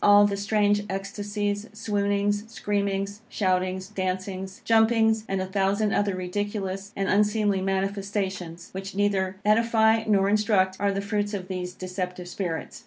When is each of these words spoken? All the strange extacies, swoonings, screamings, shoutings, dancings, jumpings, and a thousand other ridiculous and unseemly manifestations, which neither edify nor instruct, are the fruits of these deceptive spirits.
All 0.03 0.25
the 0.25 0.35
strange 0.35 0.81
extacies, 0.89 1.69
swoonings, 1.75 2.49
screamings, 2.49 3.21
shoutings, 3.29 3.87
dancings, 3.91 4.63
jumpings, 4.63 5.25
and 5.29 5.39
a 5.39 5.45
thousand 5.45 5.93
other 5.93 6.15
ridiculous 6.15 6.91
and 6.95 7.07
unseemly 7.07 7.61
manifestations, 7.61 8.69
which 8.71 8.95
neither 8.95 9.35
edify 9.45 10.03
nor 10.07 10.27
instruct, 10.27 10.75
are 10.79 10.91
the 10.91 11.01
fruits 11.01 11.35
of 11.35 11.49
these 11.49 11.75
deceptive 11.75 12.27
spirits. 12.27 12.79